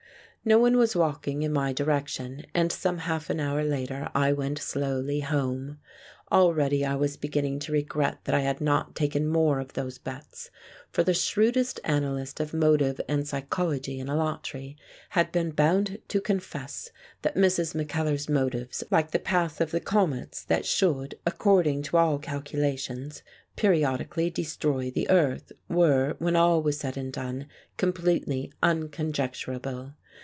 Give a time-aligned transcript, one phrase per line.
[0.43, 4.57] No one was walking in my direction, and some half an hour later I went
[4.57, 5.77] slowly home.
[6.31, 10.49] Already I was beginning to regret that I had not taken more of those bets,
[10.89, 14.77] for the shrewdest analyst of motive and psychology in Alatri
[15.09, 16.89] had been bound to confess
[17.21, 17.75] that Mrs.
[17.75, 23.21] Mackellar's motives, like the path of the comets that should, according to all calculations,
[23.55, 27.45] periodically destroy the earth, were, when all was said and done,
[27.77, 29.93] completely unconjecturable.